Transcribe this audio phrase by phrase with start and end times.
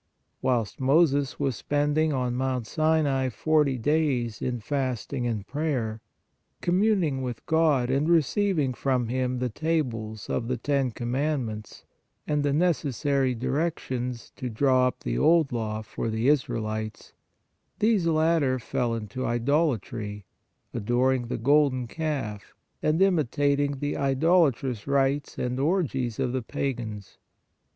[0.41, 6.01] Whilst Moses was spending on Mount Sinai forty days in fasting and prayer,
[6.59, 11.85] communing with God and receiving from Him the tables of the Ten Commandments
[12.25, 17.13] and the necessary directions to draw up the Old Law for the Israelites,
[17.77, 20.25] these latter fell into idolatry,
[20.73, 27.19] adoring the golden calf and imitating the idolatrous rites and orgies of the pagans.